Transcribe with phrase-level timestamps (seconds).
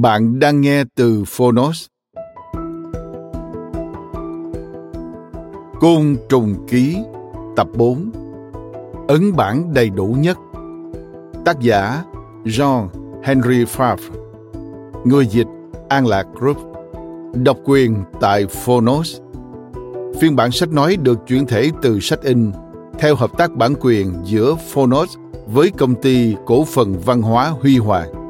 [0.00, 1.86] Bạn đang nghe từ Phonos.
[5.80, 6.96] Côn trùng ký,
[7.56, 8.10] tập 4
[9.08, 10.38] Ấn bản đầy đủ nhất.
[11.44, 12.04] Tác giả
[12.44, 12.88] Jean
[13.22, 14.10] Henry Favre.
[15.04, 15.46] Người dịch,
[15.88, 16.56] An Lạc Group.
[17.34, 19.20] Độc quyền tại Phonos.
[20.20, 22.52] Phiên bản sách nói được chuyển thể từ sách in,
[22.98, 27.78] theo hợp tác bản quyền giữa Phonos với công ty cổ phần văn hóa Huy
[27.78, 28.23] Hoàng.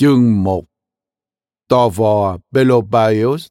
[0.00, 0.64] Chương 1
[1.68, 3.46] Tò vò Pelopaios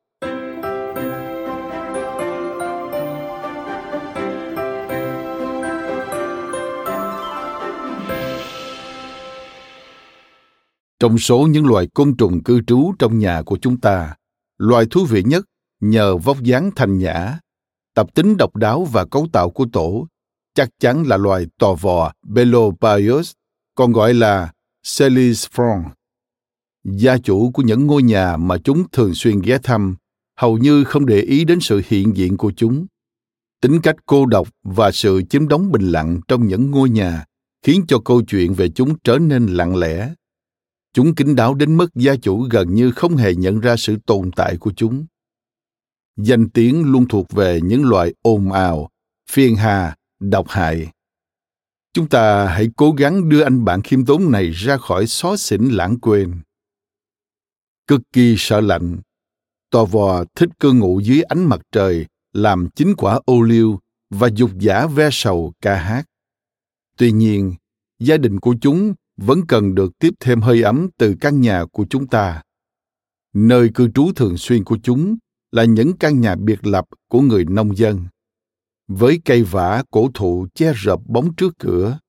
[10.99, 14.15] Trong số những loài côn trùng cư trú trong nhà của chúng ta,
[14.57, 15.45] loài thú vị nhất
[15.79, 17.39] nhờ vóc dáng thanh nhã,
[17.93, 20.07] tập tính độc đáo và cấu tạo của tổ
[20.53, 23.31] chắc chắn là loài tò vò Belopaios,
[23.75, 24.51] còn gọi là
[24.97, 25.96] Celis frons
[26.91, 29.95] gia chủ của những ngôi nhà mà chúng thường xuyên ghé thăm
[30.37, 32.85] hầu như không để ý đến sự hiện diện của chúng.
[33.61, 37.25] Tính cách cô độc và sự chiếm đóng bình lặng trong những ngôi nhà
[37.65, 40.13] khiến cho câu chuyện về chúng trở nên lặng lẽ.
[40.93, 44.31] Chúng kín đáo đến mức gia chủ gần như không hề nhận ra sự tồn
[44.31, 45.05] tại của chúng.
[46.17, 48.89] Danh tiếng luôn thuộc về những loài ồn ào,
[49.31, 50.87] phiền hà, độc hại.
[51.93, 55.69] Chúng ta hãy cố gắng đưa anh bạn khiêm tốn này ra khỏi xó xỉnh
[55.69, 56.33] lãng quên
[57.87, 58.97] cực kỳ sợ lạnh.
[59.71, 64.29] Tò vò thích cư ngụ dưới ánh mặt trời, làm chín quả ô liu và
[64.35, 66.05] dục giả ve sầu ca hát.
[66.97, 67.55] Tuy nhiên,
[67.99, 71.85] gia đình của chúng vẫn cần được tiếp thêm hơi ấm từ căn nhà của
[71.89, 72.41] chúng ta.
[73.33, 75.17] Nơi cư trú thường xuyên của chúng
[75.51, 78.05] là những căn nhà biệt lập của người nông dân.
[78.87, 81.99] Với cây vả cổ thụ che rợp bóng trước cửa,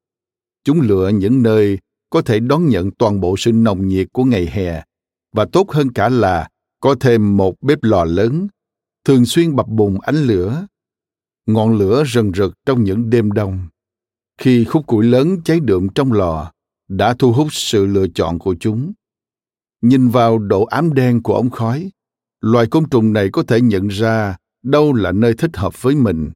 [0.65, 1.79] chúng lựa những nơi
[2.11, 4.83] có thể đón nhận toàn bộ sự nồng nhiệt của ngày hè
[5.39, 6.49] và tốt hơn cả là
[6.81, 8.49] có thêm một bếp lò lớn,
[9.05, 10.67] thường xuyên bập bùng ánh lửa.
[11.47, 13.69] Ngọn lửa rần rực trong những đêm đông.
[14.39, 16.53] Khi khúc củi lớn cháy đượm trong lò,
[16.89, 18.93] đã thu hút sự lựa chọn của chúng.
[19.83, 21.91] Nhìn vào độ ám đen của ống khói,
[22.41, 26.31] loài côn trùng này có thể nhận ra đâu là nơi thích hợp với mình.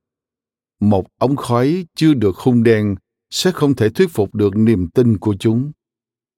[0.81, 2.95] Một ống khói chưa được hung đen
[3.31, 5.73] sẽ không thể thuyết phục được niềm tin của chúng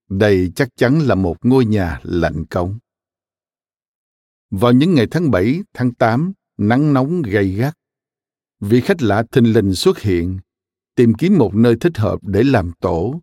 [0.08, 2.78] đây chắc chắn là một ngôi nhà lạnh cống.
[4.50, 7.74] Vào những ngày tháng 7, tháng 8, nắng nóng gay gắt.
[8.60, 10.38] Vị khách lạ thình lình xuất hiện,
[10.94, 13.20] tìm kiếm một nơi thích hợp để làm tổ.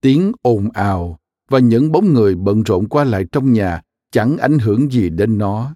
[0.00, 4.58] Tiếng ồn ào và những bóng người bận rộn qua lại trong nhà chẳng ảnh
[4.58, 5.74] hưởng gì đến nó.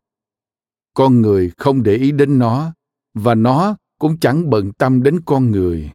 [0.94, 2.74] Con người không để ý đến nó
[3.14, 5.90] và nó cũng chẳng bận tâm đến con người.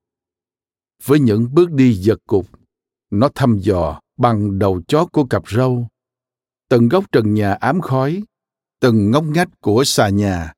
[1.03, 2.45] Với những bước đi giật cục,
[3.12, 5.87] nó thăm dò bằng đầu chót của cặp râu.
[6.69, 8.23] Từng góc trần nhà ám khói,
[8.79, 10.53] từng ngóc ngách của xà nhà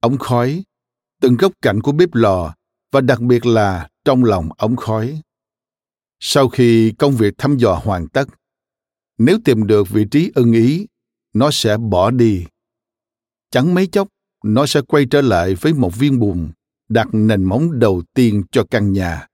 [0.00, 0.64] ống khói,
[1.20, 2.54] từng góc cạnh của bếp lò
[2.92, 5.20] và đặc biệt là trong lòng ống khói.
[6.20, 8.28] Sau khi công việc thăm dò hoàn tất,
[9.18, 10.86] nếu tìm được vị trí ưng ý,
[11.32, 12.46] nó sẽ bỏ đi.
[13.50, 14.08] Chẳng mấy chốc,
[14.44, 16.50] nó sẽ quay trở lại với một viên bùn
[16.88, 19.26] đặt nền móng đầu tiên cho căn nhà.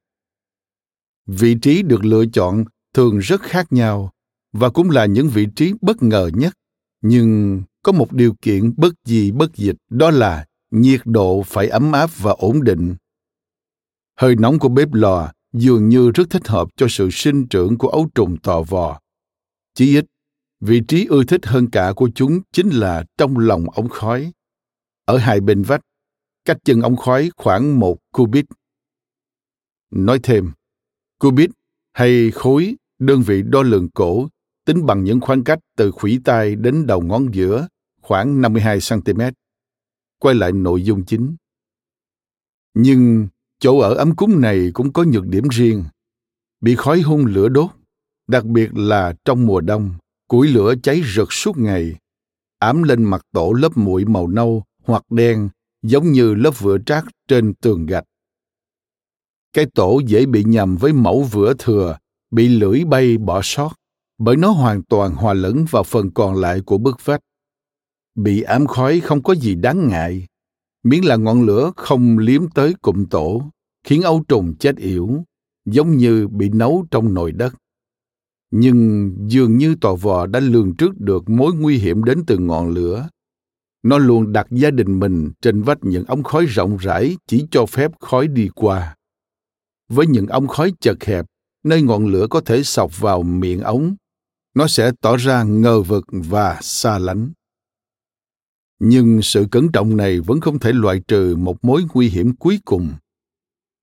[1.26, 2.64] Vị trí được lựa chọn
[2.94, 4.10] thường rất khác nhau
[4.52, 6.54] và cũng là những vị trí bất ngờ nhất
[7.02, 11.92] nhưng có một điều kiện bất gì bất dịch đó là nhiệt độ phải ấm
[11.92, 12.94] áp và ổn định
[14.16, 17.88] hơi nóng của bếp lò dường như rất thích hợp cho sự sinh trưởng của
[17.88, 19.00] ấu trùng tò vò.
[19.74, 20.04] Chí ít,
[20.60, 24.32] vị trí ưa thích hơn cả của chúng chính là trong lòng ống khói.
[25.04, 25.80] Ở hai bên vách,
[26.44, 28.46] cách chân ống khói khoảng một cubit.
[29.90, 30.52] Nói thêm,
[31.18, 31.50] cubit
[31.92, 34.28] hay khối, đơn vị đo lường cổ,
[34.64, 37.68] tính bằng những khoảng cách từ khuỷu tay đến đầu ngón giữa,
[38.02, 39.20] khoảng 52 cm.
[40.18, 41.36] Quay lại nội dung chính.
[42.74, 45.84] Nhưng chỗ ở ấm cúng này cũng có nhược điểm riêng.
[46.60, 47.70] Bị khói hung lửa đốt,
[48.26, 49.94] đặc biệt là trong mùa đông,
[50.28, 51.96] củi lửa cháy rực suốt ngày,
[52.58, 55.48] ám lên mặt tổ lớp muội màu nâu hoặc đen
[55.82, 58.04] giống như lớp vữa trát trên tường gạch.
[59.52, 61.98] Cái tổ dễ bị nhầm với mẫu vữa thừa,
[62.30, 63.70] bị lưỡi bay bỏ sót,
[64.18, 67.20] bởi nó hoàn toàn hòa lẫn vào phần còn lại của bức vách.
[68.14, 70.26] Bị ám khói không có gì đáng ngại,
[70.82, 73.42] miễn là ngọn lửa không liếm tới cụm tổ,
[73.84, 75.24] khiến ấu trùng chết yểu,
[75.64, 77.54] giống như bị nấu trong nồi đất.
[78.50, 82.70] Nhưng dường như tò vò đã lường trước được mối nguy hiểm đến từ ngọn
[82.70, 83.08] lửa.
[83.82, 87.66] Nó luôn đặt gia đình mình trên vách những ống khói rộng rãi chỉ cho
[87.66, 88.96] phép khói đi qua.
[89.88, 91.26] Với những ống khói chật hẹp,
[91.64, 93.96] nơi ngọn lửa có thể sọc vào miệng ống,
[94.54, 97.32] nó sẽ tỏ ra ngờ vực và xa lánh.
[98.78, 102.58] Nhưng sự cẩn trọng này vẫn không thể loại trừ một mối nguy hiểm cuối
[102.64, 102.92] cùng.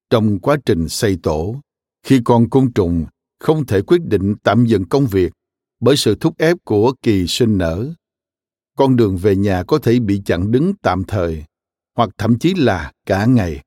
[0.09, 1.61] Trong quá trình xây tổ
[2.03, 3.05] khi con côn trùng
[3.39, 5.33] không thể quyết định tạm dừng công việc
[5.79, 7.93] bởi sự thúc ép của kỳ sinh nở
[8.77, 11.43] con đường về nhà có thể bị chặn đứng tạm thời
[11.95, 13.63] hoặc thậm chí là cả ngày.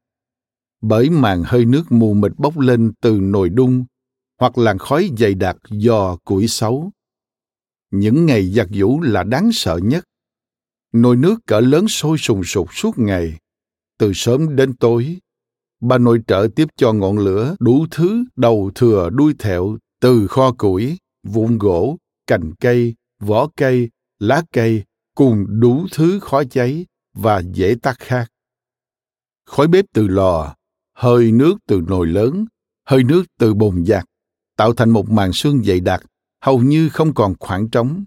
[0.83, 3.85] Bởi màn hơi nước mù mịt bốc lên từ nồi đun
[4.40, 6.90] hoặc làn khói dày đặc do củi xấu.
[7.90, 10.04] Những ngày giặt vũ là đáng sợ nhất.
[10.92, 13.38] Nồi nước cỡ lớn sôi sùng sục suốt ngày.
[13.98, 15.19] Từ sớm đến tối,
[15.81, 20.52] bà nội trợ tiếp cho ngọn lửa đủ thứ đầu thừa đuôi thẹo từ kho
[20.52, 21.96] củi, vụn gỗ,
[22.26, 24.84] cành cây, vỏ cây, lá cây
[25.14, 28.32] cùng đủ thứ khó cháy và dễ tắt khác.
[29.46, 30.54] Khói bếp từ lò,
[30.94, 32.46] hơi nước từ nồi lớn,
[32.84, 34.04] hơi nước từ bồn giặt
[34.61, 36.03] tạo thành một màn sương dày đặc,
[36.45, 38.05] hầu như không còn khoảng trống.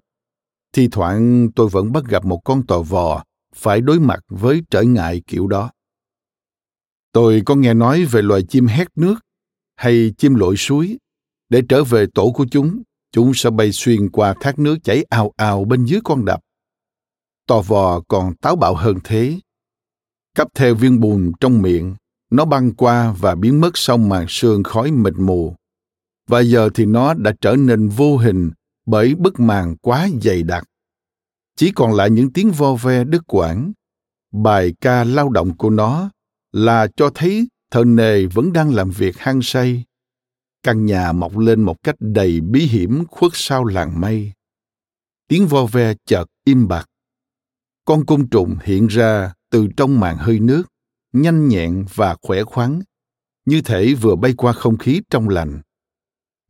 [0.73, 3.23] Thi thoảng tôi vẫn bắt gặp một con tò vò
[3.55, 5.71] phải đối mặt với trở ngại kiểu đó.
[7.11, 9.15] Tôi có nghe nói về loài chim hét nước
[9.75, 10.97] hay chim lội suối.
[11.49, 15.31] Để trở về tổ của chúng chúng sẽ bay xuyên qua thác nước chảy ào
[15.35, 16.39] ào bên dưới con đập.
[17.47, 19.39] Tò vò còn táo bạo hơn thế.
[20.35, 21.95] Cắp theo viên bùn trong miệng,
[22.31, 25.55] nó băng qua và biến mất sau màn sương khói mịt mù
[26.27, 28.51] và giờ thì nó đã trở nên vô hình
[28.85, 30.63] bởi bức màn quá dày đặc.
[31.55, 33.71] Chỉ còn lại những tiếng vo ve đứt quãng.
[34.31, 36.09] Bài ca lao động của nó
[36.51, 39.83] là cho thấy thợ nề vẫn đang làm việc hăng say.
[40.63, 44.31] Căn nhà mọc lên một cách đầy bí hiểm khuất sau làng mây.
[45.27, 46.89] Tiếng vo ve chợt im bặt.
[47.85, 50.63] Con côn trùng hiện ra từ trong màn hơi nước,
[51.13, 52.81] nhanh nhẹn và khỏe khoắn,
[53.45, 55.61] như thể vừa bay qua không khí trong lành.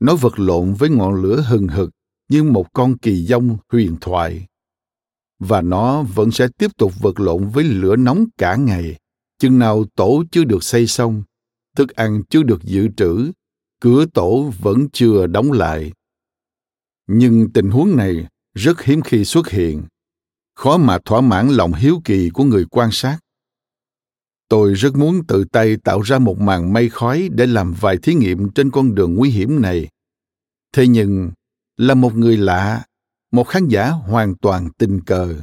[0.04, 1.90] Nó vật lộn với ngọn lửa hừng hực
[2.30, 4.46] như một con kỳ dông huyền thoại.
[5.40, 9.00] Và nó vẫn sẽ tiếp tục vật lộn với lửa nóng cả ngày.
[9.40, 11.24] Chừng nào tổ chưa được xây xong,
[11.76, 13.32] thức ăn chưa được dự trữ,
[13.80, 15.92] cửa tổ vẫn chưa đóng lại.
[17.08, 19.84] Nhưng tình huống này rất hiếm khi xuất hiện.
[20.56, 23.20] Khó mà thỏa mãn lòng hiếu kỳ của người quan sát.
[24.50, 28.14] Tôi rất muốn tự tay tạo ra một màn mây khói để làm vài thí
[28.14, 29.90] nghiệm trên con đường nguy hiểm này
[30.74, 31.32] thế nhưng,
[31.78, 32.84] là một người lạ,
[33.32, 35.36] một khán giả hoàn toàn tình cờ.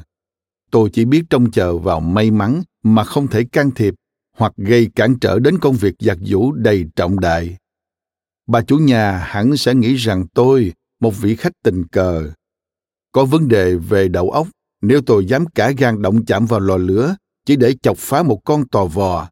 [0.70, 3.94] Tôi chỉ biết trông chờ vào may mắn mà không thể can thiệp
[4.36, 7.56] hoặc gây cản trở đến công việc giặt giũ đầy trọng đại.
[8.46, 12.30] Bà chủ nhà hẳn sẽ nghĩ rằng tôi, một vị khách tình cờ.
[13.12, 14.48] Có vấn đề về đầu óc,
[14.82, 18.40] nếu tôi dám cả gan động chạm vào lò lửa chỉ để chọc phá một
[18.44, 19.28] con tò vò.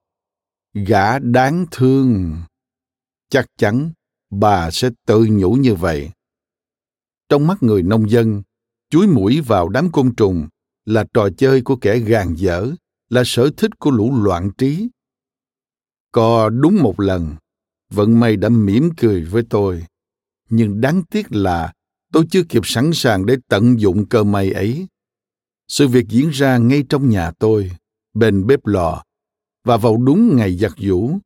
[0.74, 2.36] Gã đáng thương.
[3.30, 3.90] Chắc chắn
[4.30, 6.10] bà sẽ tự nhủ như vậy.
[7.28, 8.42] Trong mắt người nông dân,
[8.90, 10.48] chuối mũi vào đám côn trùng
[10.84, 12.70] là trò chơi của kẻ gàn dở,
[13.08, 14.88] là sở thích của lũ loạn trí.
[16.12, 17.36] Có đúng một lần,
[17.90, 19.84] vận may đã mỉm cười với tôi,
[20.50, 21.72] nhưng đáng tiếc là
[22.12, 24.86] tôi chưa kịp sẵn sàng để tận dụng cơ may ấy.
[25.68, 27.70] Sự việc diễn ra ngay trong nhà tôi,
[28.14, 29.04] bên bếp lò
[29.64, 31.18] và vào đúng ngày giặt giũ.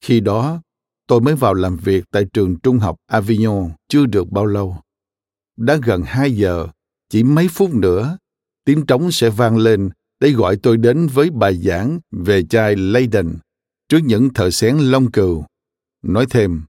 [0.00, 0.62] Khi đó
[1.06, 4.76] tôi mới vào làm việc tại trường trung học avignon chưa được bao lâu
[5.56, 6.68] đã gần hai giờ,
[7.08, 8.18] chỉ mấy phút nữa,
[8.64, 13.38] tiếng trống sẽ vang lên để gọi tôi đến với bài giảng về chai Leyden
[13.88, 15.44] trước những thợ xén long cừu.
[16.02, 16.62] nói thêm,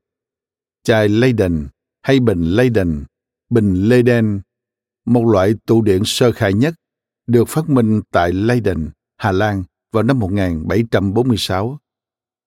[0.84, 1.68] chai Leyden
[2.02, 3.04] hay bình Leyden,
[3.50, 4.42] bình Leyden,
[5.06, 6.74] một loại tụ điện sơ khai nhất,
[7.28, 11.80] được phát minh tại Leyden Hà Lan vào năm 1746.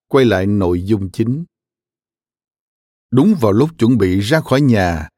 [0.08, 1.44] Quay lại nội dung chính.
[3.10, 5.08] Đúng vào lúc chuẩn bị ra khỏi nhà,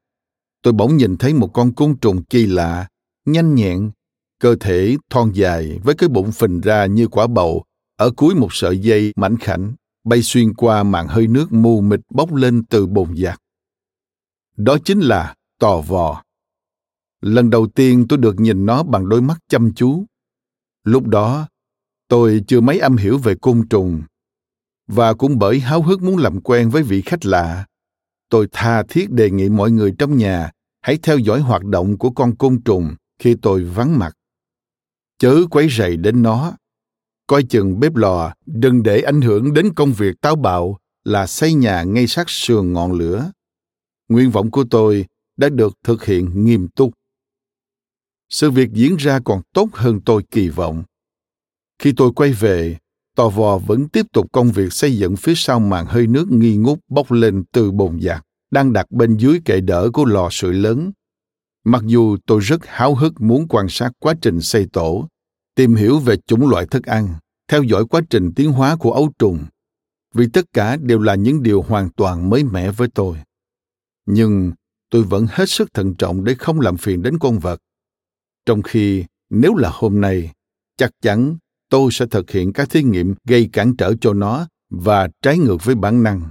[0.61, 2.87] tôi bỗng nhìn thấy một con côn trùng kỳ lạ,
[3.25, 3.91] nhanh nhẹn,
[4.39, 7.63] cơ thể thon dài với cái bụng phình ra như quả bầu
[7.97, 9.73] ở cuối một sợi dây mảnh khảnh
[10.03, 13.39] bay xuyên qua màn hơi nước mù mịt bốc lên từ bồn giặt.
[14.57, 16.23] Đó chính là tò vò.
[17.21, 20.05] Lần đầu tiên tôi được nhìn nó bằng đôi mắt chăm chú.
[20.83, 21.47] Lúc đó,
[22.07, 24.03] tôi chưa mấy âm hiểu về côn trùng.
[24.87, 27.65] Và cũng bởi háo hức muốn làm quen với vị khách lạ,
[28.33, 32.09] tôi tha thiết đề nghị mọi người trong nhà hãy theo dõi hoạt động của
[32.09, 34.13] con côn trùng khi tôi vắng mặt.
[35.19, 36.53] Chớ quấy rầy đến nó.
[37.27, 41.53] Coi chừng bếp lò, đừng để ảnh hưởng đến công việc táo bạo là xây
[41.53, 43.31] nhà ngay sát sườn ngọn lửa.
[44.09, 45.05] Nguyện vọng của tôi
[45.37, 46.93] đã được thực hiện nghiêm túc
[48.29, 50.83] sự việc diễn ra còn tốt hơn tôi kỳ vọng
[51.79, 52.77] khi tôi quay về
[53.15, 56.57] tò vò vẫn tiếp tục công việc xây dựng phía sau màn hơi nước nghi
[56.57, 60.53] ngút bốc lên từ bồn giặt đang đặt bên dưới kệ đỡ của lò sưởi
[60.53, 60.91] lớn.
[61.63, 65.07] Mặc dù tôi rất háo hức muốn quan sát quá trình xây tổ,
[65.55, 67.15] tìm hiểu về chủng loại thức ăn,
[67.47, 69.45] theo dõi quá trình tiến hóa của ấu trùng,
[70.13, 73.17] vì tất cả đều là những điều hoàn toàn mới mẻ với tôi.
[74.05, 74.51] Nhưng
[74.89, 77.59] tôi vẫn hết sức thận trọng để không làm phiền đến con vật.
[78.45, 80.31] Trong khi nếu là hôm nay,
[80.77, 81.37] chắc chắn
[81.73, 85.57] tôi sẽ thực hiện các thí nghiệm gây cản trở cho nó và trái ngược
[85.63, 86.21] với bản năng.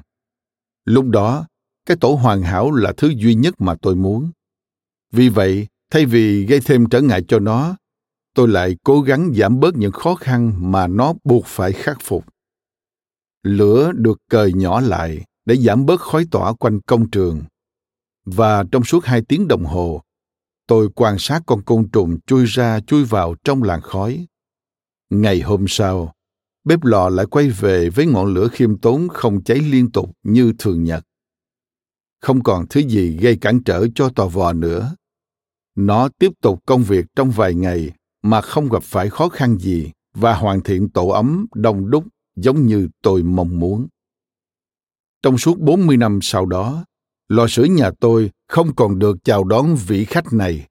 [0.85, 1.47] Lúc đó,
[1.87, 4.31] cái tổ hoàn hảo là thứ duy nhất mà tôi muốn.
[5.13, 7.77] Vì vậy, thay vì gây thêm trở ngại cho nó,
[8.35, 12.25] tôi lại cố gắng giảm bớt những khó khăn mà nó buộc phải khắc phục.
[13.43, 17.43] Lửa được cời nhỏ lại để giảm bớt khói tỏa quanh công trường.
[18.25, 20.03] Và trong suốt hai tiếng đồng hồ,
[20.67, 24.27] tôi quan sát con côn trùng chui ra chui vào trong làn khói
[25.21, 26.13] ngày hôm sau
[26.65, 30.53] bếp lò lại quay về với ngọn lửa khiêm tốn không cháy liên tục như
[30.59, 31.05] thường nhật
[32.21, 34.95] không còn thứ gì gây cản trở cho tò vò nữa
[35.75, 37.91] nó tiếp tục công việc trong vài ngày
[38.23, 42.05] mà không gặp phải khó khăn gì và hoàn thiện tổ ấm đông đúc
[42.37, 43.87] giống như tôi mong muốn.
[45.23, 46.85] Trong suốt 40 năm sau đó,
[47.29, 50.67] lò sưởi nhà tôi không còn được chào đón vị khách này.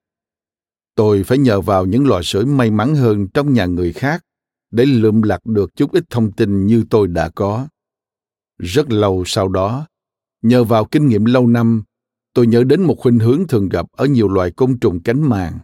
[0.94, 4.24] Tôi phải nhờ vào những lò sưởi may mắn hơn trong nhà người khác
[4.72, 7.68] để lượm lặt được chút ít thông tin như tôi đã có.
[8.58, 9.86] Rất lâu sau đó,
[10.42, 11.82] nhờ vào kinh nghiệm lâu năm,
[12.34, 15.58] tôi nhớ đến một khuynh hướng thường gặp ở nhiều loài côn trùng cánh màng.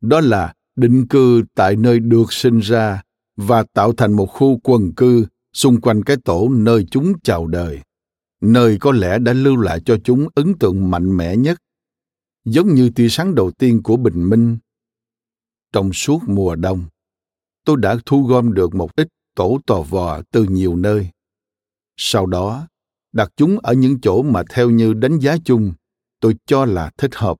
[0.00, 3.02] Đó là định cư tại nơi được sinh ra
[3.36, 7.80] và tạo thành một khu quần cư xung quanh cái tổ nơi chúng chào đời
[8.40, 11.62] nơi có lẽ đã lưu lại cho chúng ấn tượng mạnh mẽ nhất
[12.44, 14.58] giống như tia sáng đầu tiên của bình minh
[15.72, 16.84] trong suốt mùa đông
[17.64, 21.08] tôi đã thu gom được một ít tổ tò vò từ nhiều nơi
[21.96, 22.68] sau đó
[23.12, 25.72] đặt chúng ở những chỗ mà theo như đánh giá chung
[26.20, 27.36] tôi cho là thích hợp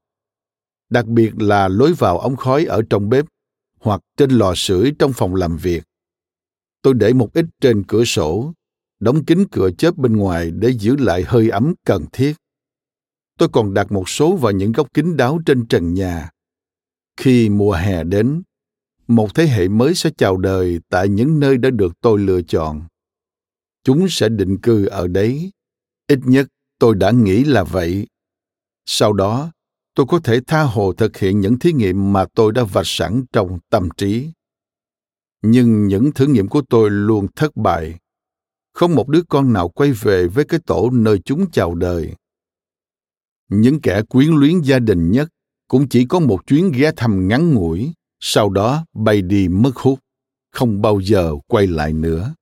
[0.90, 3.24] đặc biệt là lối vào ống khói ở trong bếp
[3.80, 5.84] hoặc trên lò sưởi trong phòng làm việc
[6.82, 8.52] tôi để một ít trên cửa sổ
[9.04, 12.34] đóng kín cửa chớp bên ngoài để giữ lại hơi ấm cần thiết.
[13.38, 16.30] Tôi còn đặt một số vào những góc kín đáo trên trần nhà.
[17.16, 18.42] Khi mùa hè đến,
[19.06, 22.82] một thế hệ mới sẽ chào đời tại những nơi đã được tôi lựa chọn.
[23.84, 25.50] Chúng sẽ định cư ở đấy.
[26.08, 28.06] Ít nhất tôi đã nghĩ là vậy.
[28.86, 29.52] Sau đó,
[29.94, 33.24] tôi có thể tha hồ thực hiện những thí nghiệm mà tôi đã vạch sẵn
[33.32, 34.30] trong tâm trí.
[35.42, 37.98] Nhưng những thử nghiệm của tôi luôn thất bại
[38.74, 42.14] không một đứa con nào quay về với cái tổ nơi chúng chào đời
[43.48, 45.28] những kẻ quyến luyến gia đình nhất
[45.68, 50.00] cũng chỉ có một chuyến ghé thăm ngắn ngủi sau đó bay đi mất hút
[50.52, 52.34] không bao giờ quay lại nữa.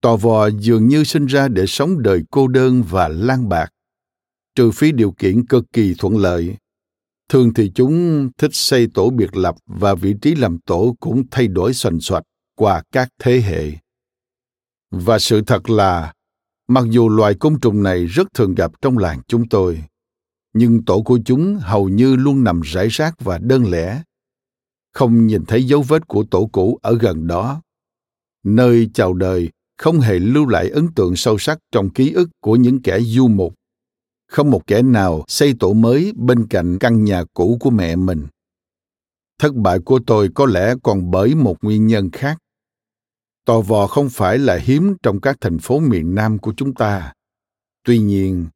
[0.00, 3.72] Tò vò dường như sinh ra để sống đời cô đơn và lang bạc.
[4.54, 6.56] Trừ phi điều kiện cực kỳ thuận lợi
[7.32, 11.48] thường thì chúng thích xây tổ biệt lập và vị trí làm tổ cũng thay
[11.48, 12.22] đổi xoành xoạch
[12.56, 13.70] qua các thế hệ.
[14.90, 16.12] Và sự thật là,
[16.68, 19.84] mặc dù loài côn trùng này rất thường gặp trong làng chúng tôi,
[20.54, 24.02] nhưng tổ của chúng hầu như luôn nằm rải rác và đơn lẻ.
[24.92, 27.62] Không nhìn thấy dấu vết của tổ cũ ở gần đó.
[28.44, 32.56] Nơi chào đời không hề lưu lại ấn tượng sâu sắc trong ký ức của
[32.56, 33.54] những kẻ du mục.
[34.28, 38.26] Không một kẻ nào xây tổ mới bên cạnh căn nhà cũ của mẹ mình.
[39.38, 42.38] Thất bại của tôi có lẽ còn bởi một nguyên nhân khác
[43.44, 47.12] Tò vò không phải là hiếm trong các thành phố miền Nam của chúng ta,
[47.84, 48.46] Tuy nhiên,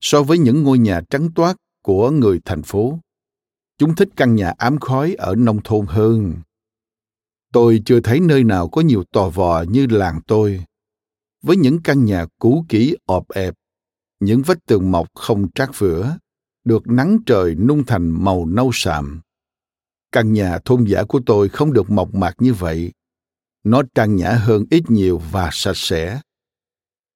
[0.00, 2.98] so với những ngôi nhà trắng toát của người thành phố,
[3.78, 6.34] chúng thích căn nhà ám khói ở nông thôn hơn.
[7.52, 10.64] Tôi chưa thấy nơi nào có nhiều tò vò như làng tôi.
[11.42, 13.54] Với những căn nhà cũ kỹ ọp ẹp,
[14.20, 16.16] những vách tường mọc không trát vữa,
[16.64, 19.20] được nắng trời nung thành màu nâu sạm.
[20.12, 22.92] Căn nhà thôn giả của tôi không được mộc mạc như vậy.
[23.64, 26.20] Nó trang nhã hơn ít nhiều và sạch sẽ.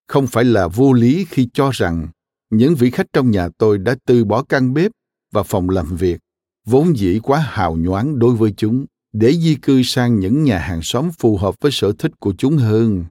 [0.07, 2.09] Không phải là vô lý khi cho rằng
[2.51, 4.91] những vị khách trong nhà tôi đã từ bỏ căn bếp
[5.33, 6.19] và phòng làm việc,
[6.69, 10.83] vốn dĩ quá hào nhoáng đối với chúng, để di cư sang những nhà hàng
[10.83, 13.05] xóm phù hợp với sở thích của chúng hơn.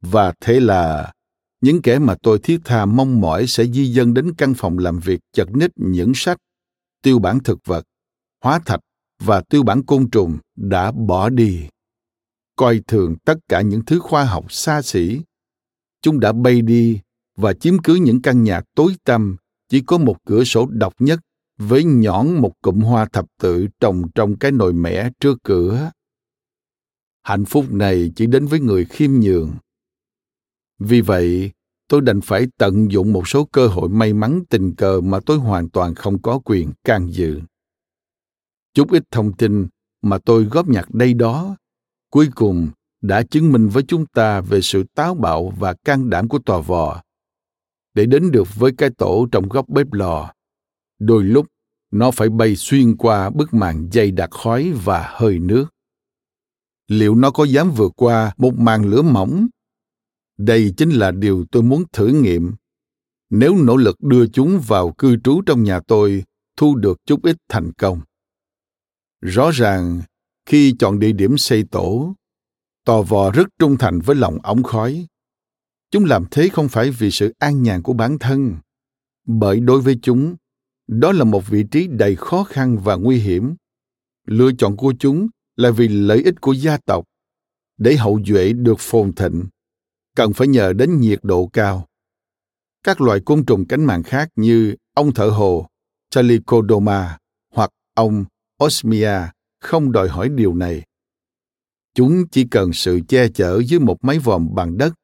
[0.00, 1.12] Và thế là
[1.60, 5.00] những kẻ mà tôi thiết tha mong mỏi sẽ di dân đến căn phòng làm
[5.00, 6.38] việc chật ních những sách,
[7.02, 7.84] tiêu bản thực vật,
[8.44, 8.80] hóa thạch
[9.22, 11.68] và tiêu bản côn trùng đã bỏ đi.
[12.56, 15.20] Coi thường tất cả những thứ khoa học xa xỉ.
[16.02, 17.00] Chúng đã bay đi
[17.36, 19.36] và chiếm cứ những căn nhà tối tăm
[19.68, 21.20] chỉ có một cửa sổ độc nhất
[21.58, 25.90] với nhõn một cụm hoa thập tự trồng trong cái nồi mẻ trước cửa.
[27.22, 29.52] Hạnh phúc này chỉ đến với người khiêm nhường,
[30.78, 31.50] vì vậy,
[31.88, 35.38] tôi đành phải tận dụng một số cơ hội may mắn tình cờ mà tôi
[35.38, 37.40] hoàn toàn không có quyền can dự.
[38.74, 39.68] Chút ít thông tin
[40.02, 41.56] mà tôi góp nhặt đây đó,
[42.10, 42.68] cuối cùng
[43.00, 46.60] đã chứng minh với chúng ta về sự táo bạo và can đảm của tòa
[46.60, 47.02] vò.
[47.94, 50.32] Để đến được với cái tổ trong góc bếp lò,
[50.98, 51.46] đôi lúc,
[51.90, 55.66] nó phải bay xuyên qua bức màn dày đặc khói và hơi nước.
[56.88, 59.46] Liệu nó có dám vượt qua một màn lửa mỏng?
[60.38, 62.54] Đây chính là điều tôi muốn thử nghiệm.
[63.30, 66.24] Nếu nỗ lực đưa chúng vào cư trú trong nhà tôi,
[66.56, 68.00] thu được chút ít thành công.
[69.20, 70.02] Rõ ràng,
[70.46, 72.14] khi chọn địa điểm xây tổ,
[72.84, 75.06] tò vò rất trung thành với lòng ống khói.
[75.90, 78.56] Chúng làm thế không phải vì sự an nhàn của bản thân,
[79.26, 80.36] bởi đối với chúng
[80.88, 83.54] đó là một vị trí đầy khó khăn và nguy hiểm
[84.26, 87.04] lựa chọn của chúng là vì lợi ích của gia tộc
[87.78, 89.44] để hậu duệ được phồn thịnh
[90.18, 91.86] cần phải nhờ đến nhiệt độ cao.
[92.84, 95.66] Các loài côn trùng cánh màng khác như ong thợ hồ,
[96.10, 97.18] Chalicodoma
[97.54, 98.24] hoặc ong
[98.64, 99.18] Osmia
[99.60, 100.82] không đòi hỏi điều này.
[101.94, 104.94] Chúng chỉ cần sự che chở dưới một mái vòm bằng đất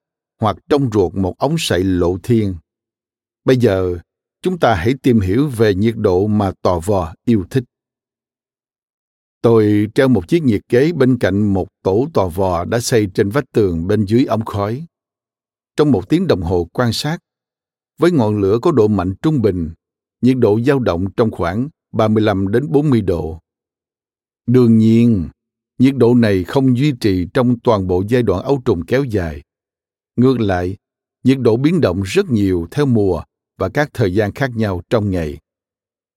[0.40, 2.54] hoặc trong ruột một ống sậy lộ thiên.
[3.44, 3.98] Bây giờ,
[4.44, 7.64] chúng ta hãy tìm hiểu về nhiệt độ mà tò vò yêu thích.
[9.42, 13.30] Tôi treo một chiếc nhiệt kế bên cạnh một tổ tò vò đã xây trên
[13.30, 14.86] vách tường bên dưới ống khói
[15.76, 17.18] trong một tiếng đồng hồ quan sát.
[17.98, 19.70] Với ngọn lửa có độ mạnh trung bình,
[20.20, 23.38] nhiệt độ dao động trong khoảng 35 đến 40 độ.
[24.46, 25.28] Đương nhiên,
[25.78, 29.42] nhiệt độ này không duy trì trong toàn bộ giai đoạn ấu trùng kéo dài.
[30.16, 30.76] Ngược lại,
[31.24, 33.22] nhiệt độ biến động rất nhiều theo mùa
[33.58, 35.38] và các thời gian khác nhau trong ngày.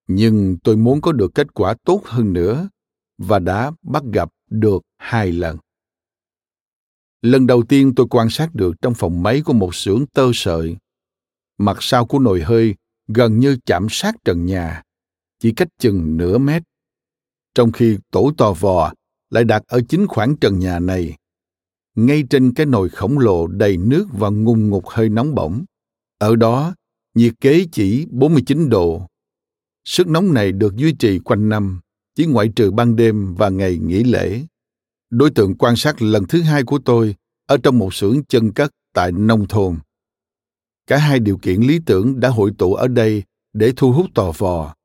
[0.08, 2.70] Nhưng tôi muốn có được kết quả tốt hơn nữa
[3.18, 5.58] và đã bắt gặp được hai lần.
[7.22, 10.78] Lần đầu tiên tôi quan sát được trong phòng máy của một xưởng tơ sợi.
[11.58, 12.76] Mặt sau của nồi hơi
[13.08, 14.84] gần như chạm sát trần nhà,
[15.40, 16.64] chỉ cách chừng nửa mét.
[17.56, 18.94] Trong khi tổ tò vò
[19.30, 21.16] lại đặt ở chính khoảng trần nhà này,
[21.96, 25.66] ngay trên cái nồi khổng lồ đầy nước và ngùng ngục hơi nóng bỏng.
[26.18, 26.76] Ở đó,
[27.18, 29.08] nhiệt kế chỉ 49 độ.
[29.86, 31.80] Sức nóng này được duy trì quanh năm,
[32.16, 34.46] chỉ ngoại trừ ban đêm và ngày nghỉ lễ.
[35.10, 38.72] Đối tượng quan sát lần thứ hai của tôi ở trong một xưởng chân cất
[38.94, 39.78] tại nông thôn.
[40.88, 44.32] Cả hai điều kiện lý tưởng đã hội tụ ở đây để thu hút tò
[44.38, 44.76] vò.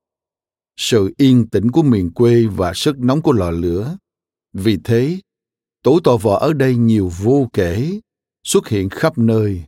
[0.77, 3.97] Sự yên tĩnh của miền quê và sức nóng của lò lửa.
[4.53, 5.19] Vì thế,
[5.83, 8.01] tổ tò vò ở đây nhiều vô kể,
[8.45, 9.63] xuất hiện khắp nơi,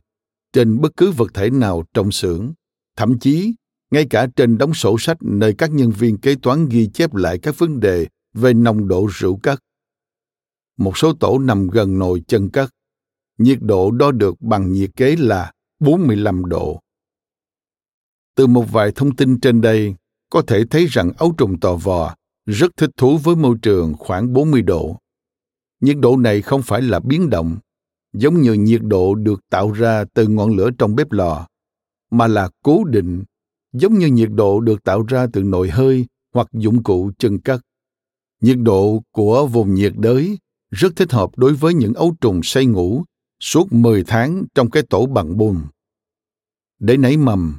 [0.55, 2.53] trên bất cứ vật thể nào trong xưởng,
[2.97, 3.53] thậm chí
[3.91, 7.39] ngay cả trên đóng sổ sách nơi các nhân viên kế toán ghi chép lại
[7.39, 9.59] các vấn đề về nồng độ rượu cất
[10.77, 12.69] một số tổ nằm gần nồi chân cất.
[13.37, 16.79] Nhiệt độ đo được bằng nhiệt kế là 45 độ.
[18.35, 19.95] Từ một vài thông tin trên đây,
[20.29, 22.15] có thể thấy rằng ấu trùng tò vò
[22.45, 24.97] rất thích thú với môi trường khoảng 40 độ.
[25.79, 27.57] Nhiệt độ này không phải là biến động,
[28.17, 31.47] giống như nhiệt độ được tạo ra từ ngọn lửa trong bếp lò,
[32.11, 33.23] mà là cố định,
[33.73, 37.61] giống như nhiệt độ được tạo ra từ nồi hơi hoặc dụng cụ chân cất.
[38.41, 40.37] Nhiệt độ của vùng nhiệt đới
[40.71, 43.03] rất thích hợp đối với những ấu trùng say ngủ
[43.39, 45.61] suốt 10 tháng trong cái tổ bằng bùn.
[46.79, 47.57] Để nảy mầm,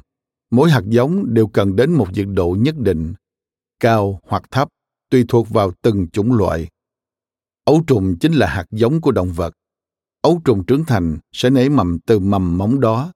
[0.51, 3.13] mỗi hạt giống đều cần đến một nhiệt độ nhất định,
[3.79, 4.67] cao hoặc thấp,
[5.09, 6.67] tùy thuộc vào từng chủng loại.
[7.63, 9.53] Ấu trùng chính là hạt giống của động vật.
[10.27, 13.11] Ấu trùng trưởng thành sẽ nảy mầm từ mầm móng đó.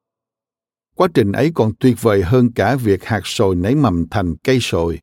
[0.95, 4.57] quá trình ấy còn tuyệt vời hơn cả việc hạt sồi nảy mầm thành cây
[4.61, 4.99] sồi.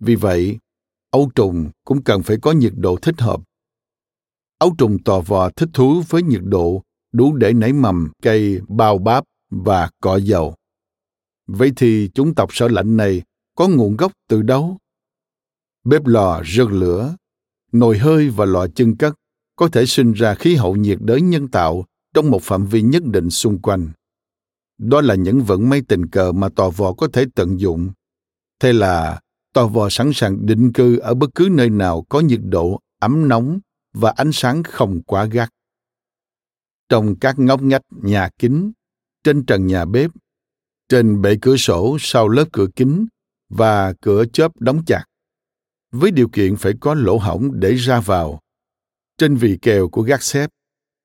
[0.00, 0.58] Vì vậy,
[1.10, 3.40] ấu trùng cũng cần phải có nhiệt độ thích hợp.
[4.58, 8.98] Ấu trùng tò vò thích thú với nhiệt độ đủ để nảy mầm cây bao
[8.98, 10.54] báp và cỏ dầu.
[11.46, 13.22] Vậy thì chúng tộc sở lạnh này
[13.54, 14.78] có nguồn gốc từ đâu?
[15.84, 17.16] Bếp lò rực lửa,
[17.72, 19.14] nồi hơi và lò chân cất
[19.60, 23.02] có thể sinh ra khí hậu nhiệt đới nhân tạo trong một phạm vi nhất
[23.04, 23.90] định xung quanh.
[24.78, 27.90] Đó là những vận may tình cờ mà tò vò có thể tận dụng.
[28.60, 29.20] Thế là
[29.52, 33.28] tò vò sẵn sàng định cư ở bất cứ nơi nào có nhiệt độ ấm
[33.28, 33.58] nóng
[33.92, 35.50] và ánh sáng không quá gắt.
[36.88, 38.72] Trong các ngóc ngách nhà kính,
[39.24, 40.10] trên trần nhà bếp,
[40.88, 43.06] trên bệ cửa sổ sau lớp cửa kính
[43.48, 45.04] và cửa chớp đóng chặt,
[45.92, 48.40] với điều kiện phải có lỗ hổng để ra vào.
[49.20, 50.50] Trên vì kèo của gác xếp,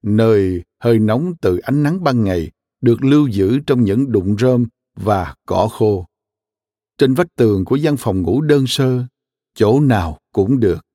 [0.03, 2.51] nơi hơi nóng từ ánh nắng ban ngày
[2.81, 6.05] được lưu giữ trong những đụng rơm và cỏ khô.
[6.97, 9.03] Trên vách tường của gian phòng ngủ đơn sơ,
[9.55, 10.85] chỗ nào cũng được,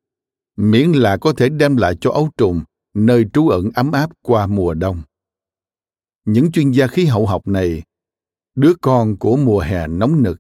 [0.57, 2.63] miễn là có thể đem lại cho ấu trùng
[2.95, 5.03] nơi trú ẩn ấm áp qua mùa đông.
[6.25, 7.83] Những chuyên gia khí hậu học này,
[8.55, 10.39] đứa con của mùa hè nóng nực,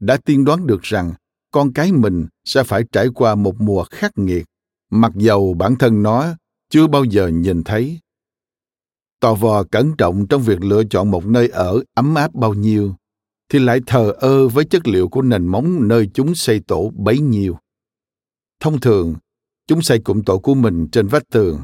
[0.00, 1.14] đã tiên đoán được rằng
[1.50, 4.46] con cái mình sẽ phải trải qua một mùa khắc nghiệt,
[4.90, 6.34] mặc dầu bản thân nó
[6.70, 8.00] chưa bao giờ nhìn thấy.
[9.20, 12.94] Tò vò cẩn trọng trong việc lựa chọn một nơi ở ấm áp bao nhiêu,
[13.48, 17.18] thì lại thờ ơ với chất liệu của nền móng nơi chúng xây tổ bấy
[17.18, 17.58] nhiêu.
[18.60, 19.14] Thông thường,
[19.66, 21.60] chúng xây cụm tổ của mình trên vách tường,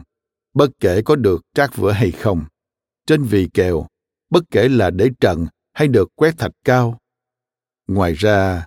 [0.54, 2.44] bất kể có được trát vữa hay không.
[3.06, 3.86] Trên vì kèo,
[4.30, 6.98] bất kể là để trần hay được quét thạch cao.
[7.88, 8.66] Ngoài ra,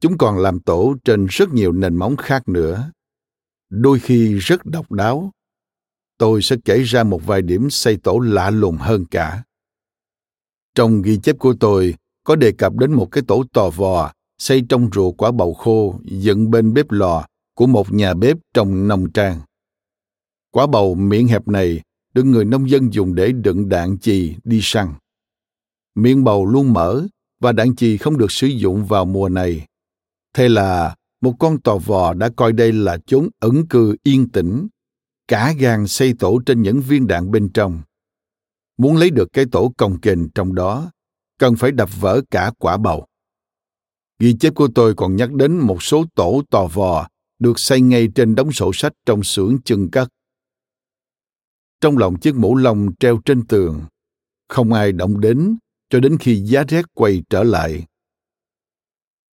[0.00, 2.90] chúng còn làm tổ trên rất nhiều nền móng khác nữa
[3.70, 5.32] đôi khi rất độc đáo
[6.18, 9.42] tôi sẽ kể ra một vài điểm xây tổ lạ lùng hơn cả.
[10.74, 14.62] Trong ghi chép của tôi, có đề cập đến một cái tổ tò vò xây
[14.68, 19.12] trong rùa quả bầu khô dựng bên bếp lò của một nhà bếp trong nông
[19.12, 19.40] trang.
[20.50, 21.80] Quả bầu miệng hẹp này
[22.14, 24.94] được người nông dân dùng để đựng đạn chì đi săn.
[25.94, 27.06] Miệng bầu luôn mở
[27.40, 29.66] và đạn chì không được sử dụng vào mùa này.
[30.34, 34.68] Thế là một con tò vò đã coi đây là chốn ẩn cư yên tĩnh
[35.28, 37.82] cả gan xây tổ trên những viên đạn bên trong.
[38.78, 40.90] Muốn lấy được cái tổ cồng kềnh trong đó,
[41.38, 43.06] cần phải đập vỡ cả quả bầu.
[44.18, 48.08] Ghi chép của tôi còn nhắc đến một số tổ tò vò được xây ngay
[48.14, 50.08] trên đống sổ sách trong xưởng chừng cắt.
[51.80, 53.82] Trong lòng chiếc mũ lông treo trên tường,
[54.48, 55.56] không ai động đến
[55.90, 57.86] cho đến khi giá rét quay trở lại.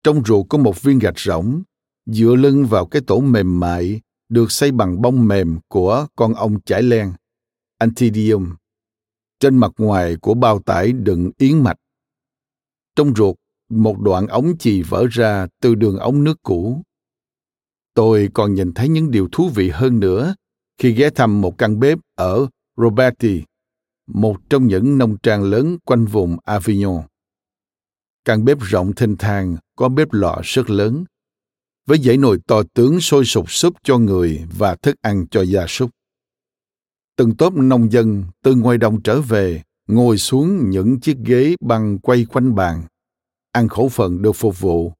[0.02, 1.62] Trong ruột có một viên gạch rỗng,
[2.06, 6.60] dựa lưng vào cái tổ mềm mại được xây bằng bông mềm của con ong
[6.60, 7.12] chải len,
[7.78, 8.54] Antidium,
[9.40, 11.76] trên mặt ngoài của bao tải đựng yến mạch.
[12.96, 13.36] Trong ruột,
[13.70, 16.82] một đoạn ống chì vỡ ra từ đường ống nước cũ.
[17.94, 20.34] Tôi còn nhìn thấy những điều thú vị hơn nữa
[20.78, 23.42] khi ghé thăm một căn bếp ở Roberti,
[24.06, 27.02] một trong những nông trang lớn quanh vùng Avignon.
[28.24, 31.04] Căn bếp rộng thênh thang có bếp lò rất lớn
[31.86, 35.66] với dãy nồi to tướng sôi sục súp cho người và thức ăn cho gia
[35.66, 35.90] súc.
[37.16, 41.98] Từng tốp nông dân từ ngoài đồng trở về, ngồi xuống những chiếc ghế băng
[41.98, 42.82] quay quanh bàn,
[43.52, 44.92] ăn khẩu phần được phục vụ.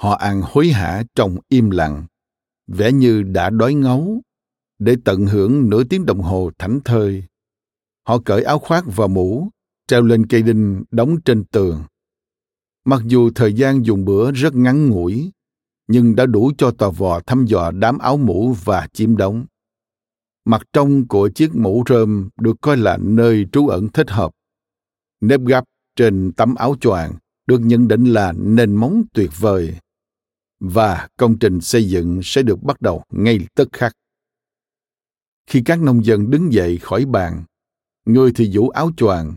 [0.00, 2.06] Họ ăn hối hả trong im lặng,
[2.66, 4.20] vẻ như đã đói ngấu,
[4.78, 7.24] để tận hưởng nửa tiếng đồng hồ thảnh thơi.
[8.06, 9.48] Họ cởi áo khoác và mũ,
[9.88, 11.82] treo lên cây đinh đóng trên tường.
[12.84, 15.30] Mặc dù thời gian dùng bữa rất ngắn ngủi,
[15.88, 19.46] nhưng đã đủ cho tò vò thăm dò đám áo mũ và chiếm đóng.
[20.44, 24.32] Mặt trong của chiếc mũ rơm được coi là nơi trú ẩn thích hợp.
[25.20, 25.64] Nếp gấp
[25.96, 27.14] trên tấm áo choàng
[27.46, 29.76] được nhận định là nền móng tuyệt vời
[30.60, 33.92] và công trình xây dựng sẽ được bắt đầu ngay tức khắc.
[35.46, 37.44] Khi các nông dân đứng dậy khỏi bàn,
[38.04, 39.34] người thì vũ áo choàng,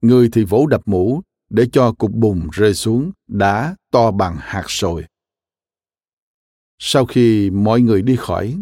[0.00, 4.64] người thì vỗ đập mũ để cho cục bùn rơi xuống đá to bằng hạt
[4.68, 5.04] sồi.
[6.84, 8.56] Sau khi mọi người đi khỏi,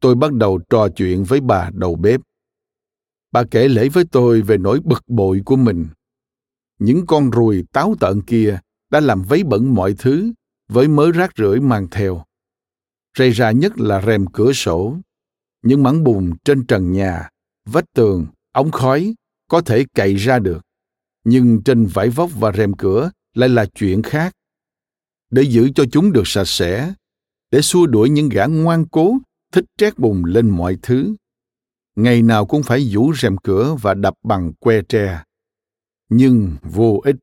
[0.00, 2.20] tôi bắt đầu trò chuyện với bà đầu bếp.
[3.32, 5.86] Bà kể lễ với tôi về nỗi bực bội của mình.
[6.78, 8.58] Những con ruồi táo tợn kia
[8.90, 10.32] đã làm vấy bẩn mọi thứ
[10.68, 12.24] với mớ rác rưởi mang theo.
[13.18, 14.96] Rây ra nhất là rèm cửa sổ,
[15.62, 17.28] những mảng bùn trên trần nhà,
[17.64, 19.14] vách tường, ống khói
[19.48, 20.62] có thể cậy ra được.
[21.24, 24.32] Nhưng trên vải vóc và rèm cửa lại là chuyện khác.
[25.30, 26.94] Để giữ cho chúng được sạch sẽ,
[27.54, 29.18] để xua đuổi những gã ngoan cố
[29.52, 31.14] thích trét bùng lên mọi thứ
[31.96, 35.24] ngày nào cũng phải vũ rèm cửa và đập bằng que tre
[36.08, 37.16] nhưng vô ích.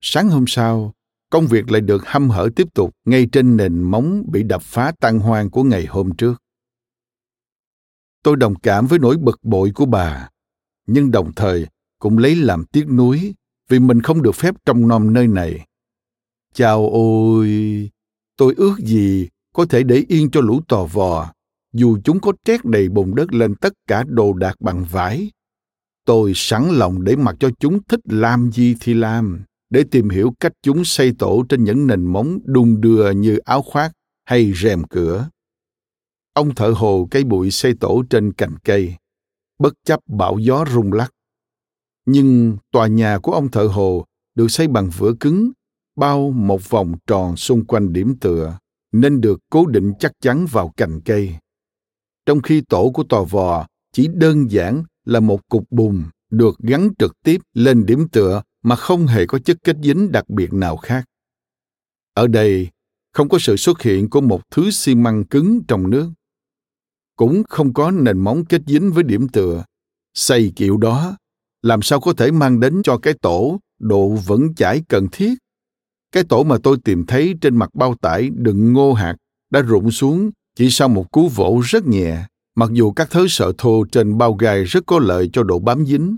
[0.00, 0.94] Sáng hôm sau,
[1.30, 4.92] công việc lại được hăm hở tiếp tục ngay trên nền móng bị đập phá
[5.00, 6.42] tan hoang của ngày hôm trước.
[8.22, 10.28] Tôi đồng cảm với nỗi bực bội của bà,
[10.86, 11.66] nhưng đồng thời
[11.98, 13.34] cũng lấy làm tiếc nuối
[13.68, 15.66] vì mình không được phép trông nom nơi này.
[16.54, 17.90] Chào ôi,
[18.38, 21.32] tôi ước gì có thể để yên cho lũ tò vò,
[21.72, 25.30] dù chúng có trét đầy bùn đất lên tất cả đồ đạc bằng vải.
[26.04, 30.34] Tôi sẵn lòng để mặc cho chúng thích làm gì thì làm, để tìm hiểu
[30.40, 33.92] cách chúng xây tổ trên những nền móng đung đưa như áo khoác
[34.24, 35.28] hay rèm cửa.
[36.32, 38.94] Ông thợ hồ cây bụi xây tổ trên cành cây,
[39.58, 41.10] bất chấp bão gió rung lắc.
[42.06, 45.50] Nhưng tòa nhà của ông thợ hồ được xây bằng vữa cứng,
[45.98, 48.58] bao một vòng tròn xung quanh điểm tựa,
[48.92, 51.34] nên được cố định chắc chắn vào cành cây.
[52.26, 56.90] Trong khi tổ của tòa vò chỉ đơn giản là một cục bùn được gắn
[56.98, 60.76] trực tiếp lên điểm tựa mà không hề có chất kết dính đặc biệt nào
[60.76, 61.04] khác.
[62.14, 62.68] Ở đây,
[63.12, 66.10] không có sự xuất hiện của một thứ xi măng cứng trong nước.
[67.16, 69.64] Cũng không có nền móng kết dính với điểm tựa.
[70.14, 71.16] Xây kiểu đó,
[71.62, 75.34] làm sao có thể mang đến cho cái tổ độ vững chãi cần thiết?
[76.12, 79.16] Cái tổ mà tôi tìm thấy trên mặt bao tải đựng ngô hạt
[79.50, 83.52] đã rụng xuống chỉ sau một cú vỗ rất nhẹ, mặc dù các thớ sợ
[83.58, 86.16] thô trên bao gai rất có lợi cho độ bám dính.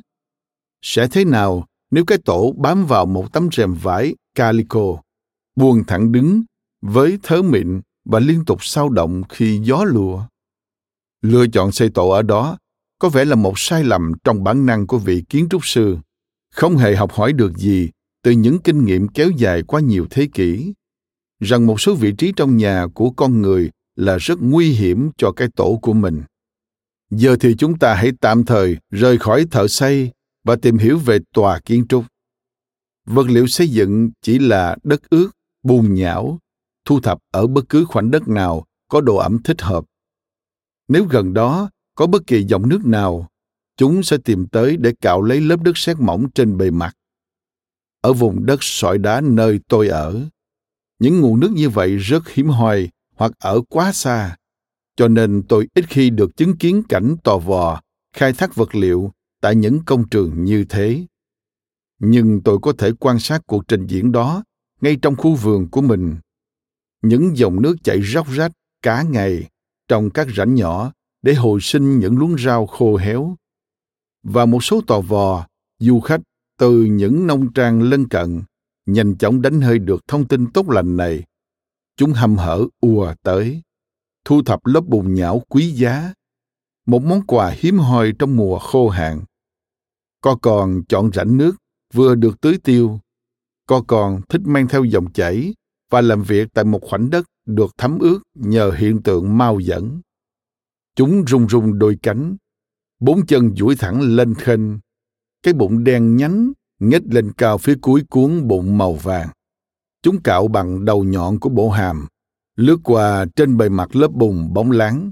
[0.83, 4.97] Sẽ thế nào nếu cái tổ bám vào một tấm rèm vải calico,
[5.57, 6.43] buông thẳng đứng
[6.83, 10.23] với thớ mịn và liên tục sao động khi gió lùa.
[11.23, 12.59] Lựa chọn xây tổ ở đó
[12.99, 15.99] có vẻ là một sai lầm trong bản năng của vị kiến trúc sư,
[16.55, 17.91] không hề học hỏi được gì
[18.23, 20.75] từ những kinh nghiệm kéo dài qua nhiều thế kỷ,
[21.41, 25.33] rằng một số vị trí trong nhà của con người là rất nguy hiểm cho
[25.33, 26.23] cái tổ của mình.
[27.11, 30.11] Giờ thì chúng ta hãy tạm thời rời khỏi thợ xây
[30.45, 32.05] và tìm hiểu về tòa kiến trúc.
[33.07, 35.31] Vật liệu xây dựng chỉ là đất ướt,
[35.63, 36.39] bùn nhão,
[36.85, 39.85] thu thập ở bất cứ khoảnh đất nào có độ ẩm thích hợp.
[40.89, 43.29] Nếu gần đó có bất kỳ dòng nước nào,
[43.77, 46.93] chúng sẽ tìm tới để cạo lấy lớp đất sét mỏng trên bề mặt.
[48.01, 50.21] Ở vùng đất sỏi đá nơi tôi ở,
[50.99, 54.37] những nguồn nước như vậy rất hiếm hoi hoặc ở quá xa,
[54.97, 57.81] cho nên tôi ít khi được chứng kiến cảnh tò vò
[58.13, 61.07] khai thác vật liệu tại những công trường như thế.
[61.99, 64.45] Nhưng tôi có thể quan sát cuộc trình diễn đó
[64.81, 66.17] ngay trong khu vườn của mình.
[67.03, 69.49] Những dòng nước chảy róc rách cả ngày
[69.89, 73.37] trong các rãnh nhỏ để hồi sinh những luống rau khô héo.
[74.23, 75.47] Và một số tò vò
[75.79, 76.21] du khách
[76.61, 78.43] từ những nông trang lân cận
[78.87, 81.25] nhanh chóng đánh hơi được thông tin tốt lành này
[81.97, 83.63] chúng hầm hở ùa tới
[84.25, 86.13] thu thập lớp bùn nhão quý giá
[86.87, 89.25] một món quà hiếm hoi trong mùa khô hạn.
[90.21, 91.57] co còn chọn rãnh nước
[91.95, 93.01] vừa được tưới tiêu,
[93.67, 95.55] co còn thích mang theo dòng chảy
[95.91, 100.01] và làm việc tại một khoảnh đất được thấm ướt nhờ hiện tượng mau dẫn.
[100.97, 102.37] Chúng rung rung đôi cánh,
[103.01, 104.61] bốn chân duỗi thẳng lên khênh,
[105.43, 109.29] cái bụng đen nhánh nhếch lên cao phía cuối cuốn bụng màu vàng.
[110.03, 112.07] Chúng cạo bằng đầu nhọn của bộ hàm,
[112.57, 115.11] lướt qua trên bề mặt lớp bùn bóng láng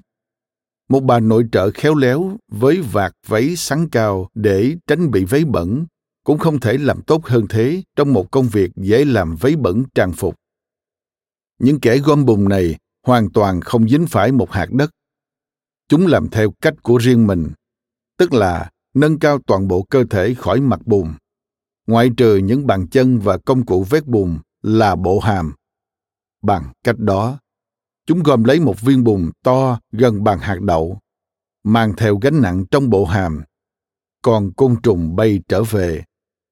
[0.88, 5.45] một bà nội trợ khéo léo với vạt váy sắn cao để tránh bị váy
[5.45, 5.87] bẩn
[6.25, 9.85] cũng không thể làm tốt hơn thế trong một công việc dễ làm váy bẩn
[9.95, 10.35] trang phục.
[11.59, 14.91] Những kẻ gom bùn này hoàn toàn không dính phải một hạt đất.
[15.88, 17.49] Chúng làm theo cách của riêng mình,
[18.19, 21.14] tức là nâng cao toàn bộ cơ thể khỏi mặt bùn,
[21.87, 25.55] ngoại trừ những bàn chân và công cụ vét bùn là bộ hàm.
[26.42, 27.38] Bằng cách đó,
[28.09, 30.98] Chúng gom lấy một viên bùn to gần bằng hạt đậu,
[31.64, 33.42] mang theo gánh nặng trong bộ hàm.
[34.22, 36.05] Còn côn trùng bay trở về,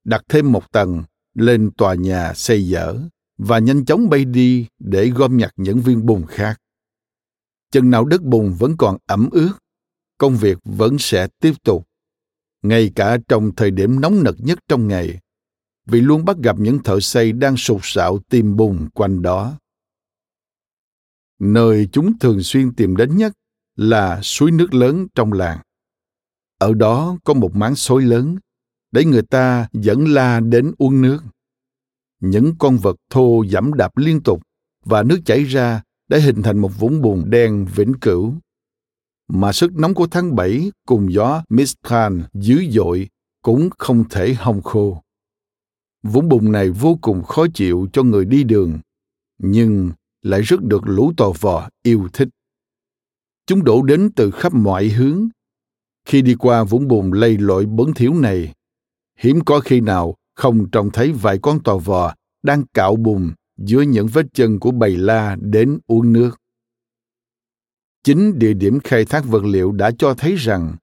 [0.04, 1.02] đặt thêm một tầng
[1.34, 2.96] lên tòa nhà xây dở
[3.38, 6.60] và nhanh chóng bay đi để gom nhặt những viên bùn khác.
[7.72, 9.52] Chừng nào đất bùn vẫn còn ẩm ướt,
[10.18, 11.85] công việc vẫn sẽ tiếp tục.
[12.62, 15.20] Ngay cả trong thời điểm nóng nực nhất trong ngày,
[15.86, 19.58] vì luôn bắt gặp những thợ xây đang sụt sạo tìm bùn quanh đó.
[21.38, 23.32] Nơi chúng thường xuyên tìm đến nhất
[23.76, 25.58] là suối nước lớn trong làng.
[26.58, 28.36] Ở đó có một máng xối lớn
[28.92, 31.18] để người ta dẫn la đến uống nước.
[32.20, 34.42] Những con vật thô dẫm đạp liên tục
[34.84, 38.34] và nước chảy ra để hình thành một vũng bùn đen vĩnh cửu
[39.28, 43.08] mà sức nóng của tháng 7 cùng gió Mistral dữ dội
[43.42, 45.02] cũng không thể hong khô.
[46.02, 48.78] Vũng bùn này vô cùng khó chịu cho người đi đường,
[49.38, 49.90] nhưng
[50.22, 52.28] lại rất được lũ tò vò yêu thích.
[53.46, 55.28] Chúng đổ đến từ khắp mọi hướng.
[56.04, 58.52] Khi đi qua vũng bùn lầy lội bẩn thiếu này,
[59.18, 63.86] hiếm có khi nào không trông thấy vài con tò vò đang cạo bùn dưới
[63.86, 66.30] những vết chân của bầy la đến uống nước.
[68.06, 70.76] Chính địa điểm khai thác vật liệu đã cho thấy rằng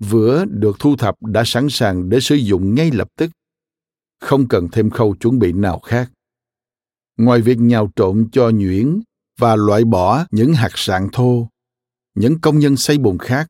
[0.00, 3.30] vữa được thu thập đã sẵn sàng để sử dụng ngay lập tức,
[4.20, 6.10] không cần thêm khâu chuẩn bị nào khác.
[7.18, 9.00] Ngoài việc nhào trộn cho nhuyễn
[9.38, 11.48] và loại bỏ những hạt sạn thô,
[12.14, 13.46] những công nhân xây bùn khác,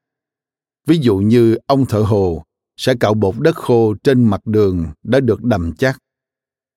[0.86, 2.44] ví dụ như ông thợ hồ
[2.76, 5.98] sẽ cạo bột đất khô trên mặt đường đã được đầm chắc,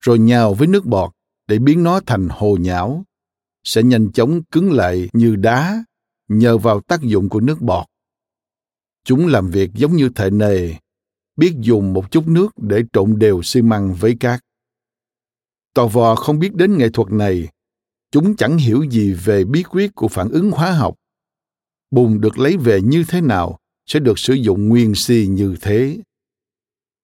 [0.02, 1.12] rồi nhào với nước bọt
[1.48, 3.04] để biến nó thành hồ nhão,
[3.64, 5.84] sẽ nhanh chóng cứng lại như đá
[6.28, 7.86] nhờ vào tác dụng của nước bọt.
[9.04, 10.76] Chúng làm việc giống như thợ nề,
[11.36, 14.42] biết dùng một chút nước để trộn đều xi măng với cát.
[15.74, 17.48] Tò vò không biết đến nghệ thuật này,
[18.12, 20.96] chúng chẳng hiểu gì về bí quyết của phản ứng hóa học.
[21.92, 25.98] Bùn được lấy về như thế nào sẽ được sử dụng nguyên si như thế.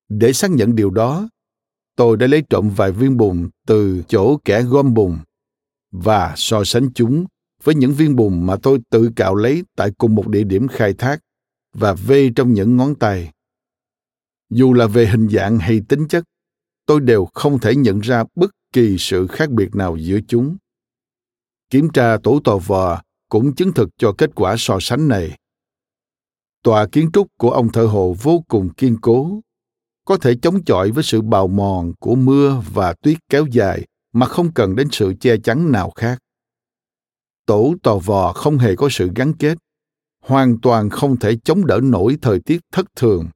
[0.10, 1.29] Để xác nhận điều đó,
[1.95, 5.17] tôi đã lấy trộm vài viên bùn từ chỗ kẻ gom bùn
[5.91, 7.25] và so sánh chúng
[7.63, 10.93] với những viên bùn mà tôi tự cạo lấy tại cùng một địa điểm khai
[10.93, 11.19] thác
[11.74, 13.32] và vê trong những ngón tay.
[14.50, 16.24] Dù là về hình dạng hay tính chất,
[16.86, 20.58] tôi đều không thể nhận ra bất kỳ sự khác biệt nào giữa chúng.
[21.69, 25.38] Kiểm tra tổ tò vò cũng chứng thực cho kết quả so sánh này.
[26.63, 29.41] Tòa kiến trúc của ông thợ hồ vô cùng kiên cố,
[30.06, 34.26] có thể chống chọi với sự bào mòn của mưa và tuyết kéo dài mà
[34.26, 36.19] không cần đến sự che chắn nào khác.
[37.45, 39.58] Tổ tò vò không hề có sự gắn kết,
[40.21, 43.27] hoàn toàn không thể chống đỡ nổi thời tiết thất thường.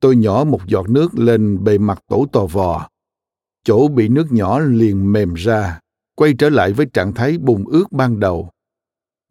[0.00, 2.88] Tôi nhỏ một giọt nước lên bề mặt tổ tò vò.
[3.64, 5.80] Chỗ bị nước nhỏ liền mềm ra,
[6.14, 8.50] quay trở lại với trạng thái bùn ướt ban đầu.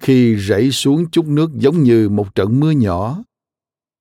[0.01, 3.23] Khi rảy xuống chút nước giống như một trận mưa nhỏ,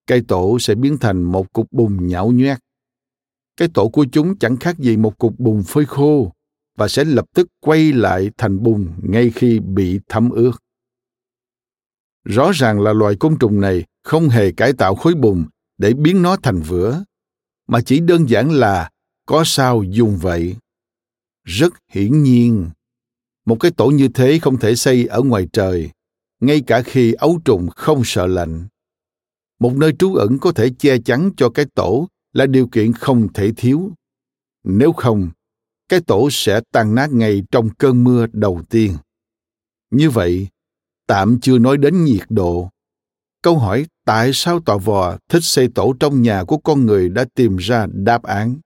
[0.06, 2.58] cây tổ sẽ biến thành một cục bùn nhão nhoét.
[3.56, 6.32] Cái tổ của chúng chẳng khác gì một cục bùn phơi khô
[6.76, 10.52] và sẽ lập tức quay lại thành bùn ngay khi bị thấm ướt.
[12.24, 15.44] Rõ ràng là loài côn trùng này không hề cải tạo khối bùn
[15.78, 17.04] để biến nó thành vữa,
[17.66, 18.90] mà chỉ đơn giản là
[19.26, 20.56] có sao dùng vậy.
[21.44, 22.70] Rất hiển nhiên,
[23.46, 25.90] một cái tổ như thế không thể xây ở ngoài trời,
[26.40, 28.66] ngay cả khi ấu trùng không sợ lạnh.
[29.58, 33.32] Một nơi trú ẩn có thể che chắn cho cái tổ là điều kiện không
[33.32, 33.90] thể thiếu.
[34.64, 35.30] Nếu không,
[35.88, 38.96] cái tổ sẽ tan nát ngay trong cơn mưa đầu tiên.
[39.90, 40.48] Như vậy,
[41.06, 42.70] tạm chưa nói đến nhiệt độ.
[43.42, 47.24] Câu hỏi tại sao tò vò thích xây tổ trong nhà của con người đã
[47.34, 48.56] tìm ra đáp án.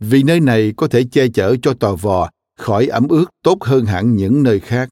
[0.00, 3.84] Vì nơi này có thể che chở cho tò vò khỏi ẩm ướt tốt hơn
[3.84, 4.88] hẳn những nơi khác.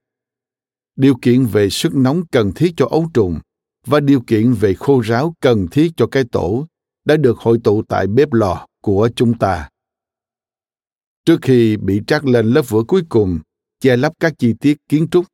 [0.97, 3.41] Điều kiện về sức nóng cần thiết cho ấu trùng
[3.87, 6.67] và điều kiện về khô ráo cần thiết cho cái tổ
[7.05, 9.69] đã được hội tụ tại bếp lò của chúng ta.
[11.25, 13.39] Trước khi bị trát lên lớp vữa cuối cùng,
[13.81, 15.27] che lấp các chi tiết kiến trúc,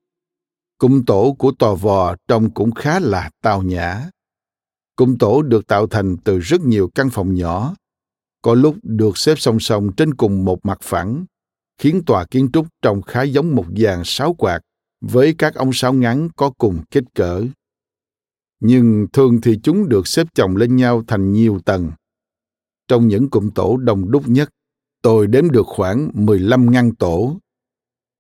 [0.79, 4.11] cung tổ của tòa vò trông cũng khá là tao nhã.
[4.97, 7.75] Cung tổ được tạo thành từ rất nhiều căn phòng nhỏ,
[8.43, 11.25] có lúc được xếp song song trên cùng một mặt phẳng,
[11.79, 14.61] khiến tòa kiến trúc trông khá giống một dàn sáo quạt
[15.01, 17.43] với các ông sáo ngắn có cùng kích cỡ.
[18.61, 21.91] Nhưng thường thì chúng được xếp chồng lên nhau thành nhiều tầng.
[22.89, 24.51] Trong những cụm tổ đông đúc nhất,
[25.03, 27.39] tôi đếm được khoảng 15 ngăn tổ.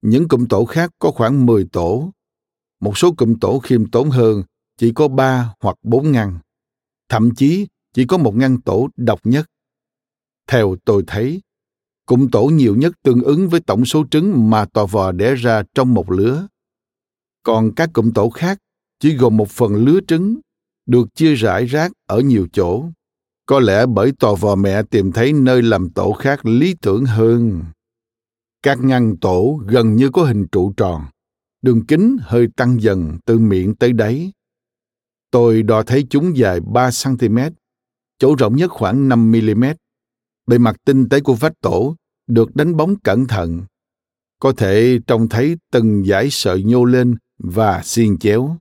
[0.03, 2.11] Những cụm tổ khác có khoảng 10 tổ.
[2.81, 4.43] Một số cụm tổ khiêm tốn hơn
[4.77, 6.39] chỉ có 3 hoặc 4 ngăn.
[7.09, 9.47] Thậm chí chỉ có một ngăn tổ độc nhất.
[10.47, 11.41] Theo tôi thấy,
[12.07, 15.63] cụm tổ nhiều nhất tương ứng với tổng số trứng mà tò vò đẻ ra
[15.75, 16.49] trong một lứa.
[17.43, 18.59] Còn các cụm tổ khác
[19.01, 20.41] chỉ gồm một phần lứa trứng,
[20.87, 22.85] được chia rải rác ở nhiều chỗ.
[23.49, 27.65] Có lẽ bởi tò vò mẹ tìm thấy nơi làm tổ khác lý tưởng hơn.
[28.63, 31.03] Các ngăn tổ gần như có hình trụ tròn,
[31.63, 34.33] đường kính hơi tăng dần từ miệng tới đáy.
[35.31, 37.39] Tôi đo thấy chúng dài 3 cm,
[38.19, 39.65] chỗ rộng nhất khoảng 5 mm.
[40.47, 41.97] Bề mặt tinh tế của vách tổ
[42.27, 43.63] được đánh bóng cẩn thận.
[44.41, 48.57] Có thể trông thấy từng dải sợi nhô lên và xiên chéo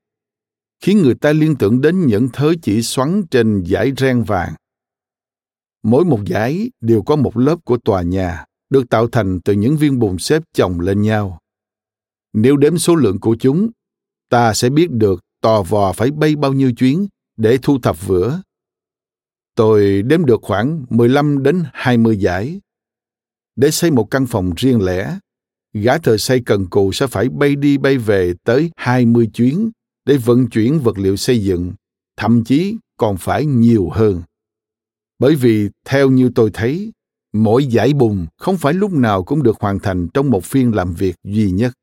[0.84, 4.54] khiến người ta liên tưởng đến những thớ chỉ xoắn trên dải ren vàng.
[5.88, 9.78] Mỗi một dãy đều có một lớp của tòa nhà, được tạo thành từ những
[9.78, 11.40] viên bùn xếp chồng lên nhau.
[12.34, 13.70] Nếu đếm số lượng của chúng,
[14.30, 17.08] ta sẽ biết được tò vò phải bay bao nhiêu chuyến
[17.38, 18.42] để thu thập vữa.
[19.56, 22.62] Tôi đếm được khoảng 15 đến 20 giải.
[23.56, 25.20] Để xây một căn phòng riêng lẻ,
[25.74, 29.72] gã thợ xây cần cù sẽ phải bay đi bay về tới 20 chuyến
[30.06, 31.74] để vận chuyển vật liệu xây dựng,
[32.18, 34.22] thậm chí còn phải nhiều hơn.
[35.20, 36.92] Bởi vì theo như tôi thấy,
[37.34, 40.94] mỗi giải bùng không phải lúc nào cũng được hoàn thành trong một phiên làm
[40.94, 41.74] việc duy nhất.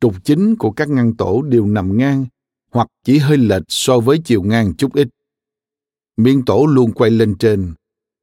[0.00, 2.26] Trục chính của các ngăn tổ đều nằm ngang
[2.70, 5.08] hoặc chỉ hơi lệch so với chiều ngang chút ít.
[6.16, 7.74] miên tổ luôn quay lên trên,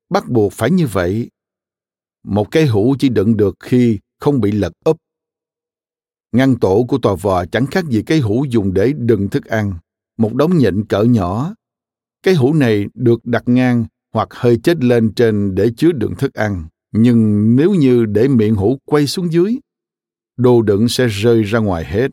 [0.10, 1.30] bắt buộc phải như vậy.
[2.24, 4.98] Một cái hũ chỉ đựng được khi không bị lật úp.
[6.32, 9.74] Ngăn tổ của tòa vò chẳng khác gì cái hũ dùng để đựng thức ăn,
[10.18, 11.54] một đống nhịn cỡ nhỏ.
[12.24, 16.34] Cái hũ này được đặt ngang hoặc hơi chết lên trên để chứa đựng thức
[16.34, 16.68] ăn.
[16.92, 19.58] Nhưng nếu như để miệng hũ quay xuống dưới,
[20.38, 22.12] đồ đựng sẽ rơi ra ngoài hết.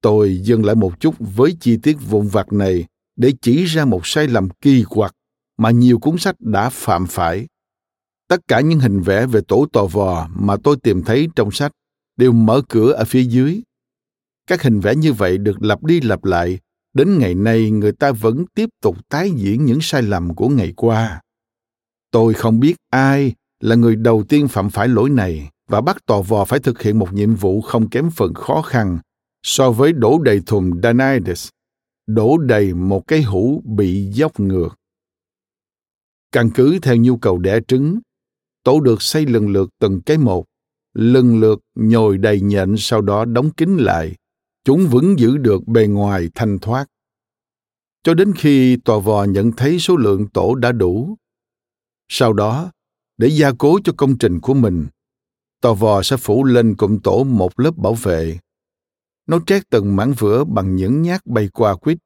[0.00, 2.84] Tôi dừng lại một chút với chi tiết vụn vặt này
[3.16, 5.12] để chỉ ra một sai lầm kỳ quặc
[5.58, 7.46] mà nhiều cuốn sách đã phạm phải.
[8.28, 11.72] Tất cả những hình vẽ về tổ tò vò mà tôi tìm thấy trong sách
[12.16, 13.60] đều mở cửa ở phía dưới.
[14.46, 16.58] Các hình vẽ như vậy được lặp đi lặp lại,
[16.96, 20.72] đến ngày nay người ta vẫn tiếp tục tái diễn những sai lầm của ngày
[20.76, 21.20] qua.
[22.10, 26.20] Tôi không biết ai là người đầu tiên phạm phải lỗi này và bắt tò
[26.20, 28.98] vò phải thực hiện một nhiệm vụ không kém phần khó khăn
[29.42, 31.48] so với đổ đầy thùng Danides,
[32.06, 34.68] đổ đầy một cái hũ bị dốc ngược.
[36.32, 37.98] Căn cứ theo nhu cầu đẻ trứng,
[38.64, 40.44] tổ được xây lần lượt từng cái một,
[40.94, 44.14] lần lượt nhồi đầy nhện sau đó đóng kín lại.
[44.66, 46.86] Chúng vẫn giữ được bề ngoài thanh thoát.
[48.02, 51.16] Cho đến khi tòa vò nhận thấy số lượng tổ đã đủ.
[52.08, 52.70] Sau đó,
[53.18, 54.86] để gia cố cho công trình của mình,
[55.60, 58.38] tòa vò sẽ phủ lên cụm tổ một lớp bảo vệ.
[59.26, 61.98] Nó trét từng mảng vữa bằng những nhát bay qua quýt,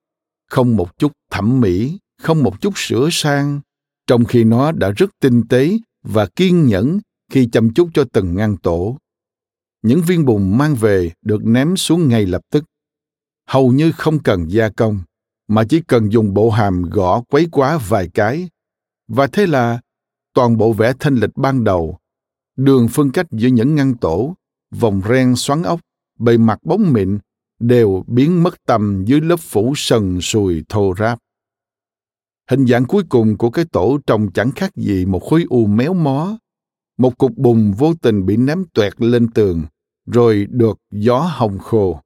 [0.51, 3.61] không một chút thẩm mỹ, không một chút sửa sang,
[4.07, 7.01] trong khi nó đã rất tinh tế và kiên nhẫn
[7.33, 8.99] khi chăm chút cho từng ngăn tổ.
[9.83, 12.65] Những viên bùn mang về được ném xuống ngay lập tức.
[13.47, 15.01] Hầu như không cần gia công,
[15.49, 18.49] mà chỉ cần dùng bộ hàm gõ quấy quá vài cái.
[19.09, 19.81] Và thế là
[20.35, 21.99] toàn bộ vẽ thanh lịch ban đầu,
[22.57, 24.35] đường phân cách giữa những ngăn tổ,
[24.71, 25.81] vòng ren xoắn ốc,
[26.19, 27.19] bề mặt bóng mịn
[27.59, 31.19] đều biến mất tầm dưới lớp phủ sần sùi thô ráp.
[32.51, 35.95] Hình dạng cuối cùng của cái tổ trông chẳng khác gì một khối u méo
[35.95, 36.39] mó.
[37.01, 39.65] Một cục bùn vô tình bị ném toẹt lên tường,
[40.07, 42.01] rồi được gió hồng khô.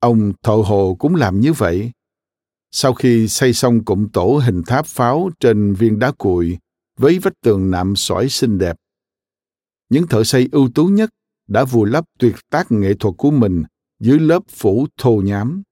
[0.00, 1.90] Ông thợ hồ cũng làm như vậy.
[2.70, 6.58] Sau khi xây xong cụm tổ hình tháp pháo trên viên đá cuội
[6.98, 8.76] với vách tường nạm sỏi xinh đẹp,
[9.88, 11.10] những thợ xây ưu tú nhất
[11.48, 13.64] đã vùi lấp tuyệt tác nghệ thuật của mình
[14.00, 15.62] dưới lớp phủ thô nhám.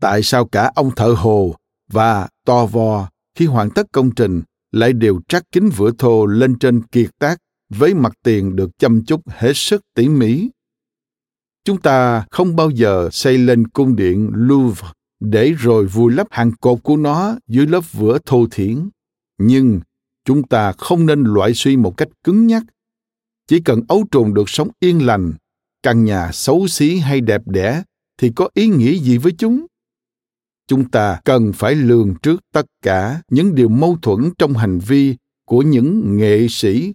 [0.00, 1.54] Tại sao cả ông thợ hồ
[1.90, 4.42] và to vò khi hoàn tất công trình
[4.72, 7.38] lại đều trắc kính vữa thô lên trên kiệt tác
[7.78, 10.48] với mặt tiền được chăm chút hết sức tỉ mỉ.
[11.64, 14.86] Chúng ta không bao giờ xây lên cung điện Louvre
[15.20, 18.88] để rồi vùi lấp hàng cột của nó dưới lớp vữa thô thiển.
[19.38, 19.80] Nhưng
[20.24, 22.62] chúng ta không nên loại suy một cách cứng nhắc.
[23.46, 25.32] Chỉ cần ấu trùng được sống yên lành,
[25.82, 27.82] căn nhà xấu xí hay đẹp đẽ
[28.18, 29.66] thì có ý nghĩa gì với chúng?
[30.72, 35.16] chúng ta cần phải lường trước tất cả những điều mâu thuẫn trong hành vi
[35.46, 36.94] của những nghệ sĩ